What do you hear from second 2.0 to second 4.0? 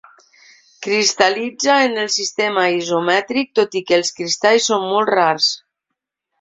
el sistema isomètric, tot i que